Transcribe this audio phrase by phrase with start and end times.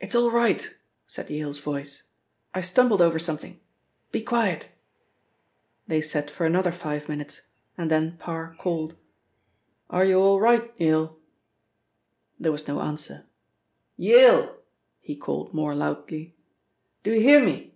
[0.00, 0.66] "It is all right,"
[1.06, 2.04] said Yale's voice,
[2.54, 3.60] "I stumbled over something.
[4.10, 4.68] Be quiet."
[5.86, 7.42] They sat for another five minutes,
[7.76, 8.96] and then Parr called.
[9.90, 11.18] "Are you all right, Yale?"
[12.40, 13.26] There was no answer.
[13.98, 14.56] "Yale!"
[15.02, 16.34] he called more loudly.
[17.02, 17.74] "Do you hear me?"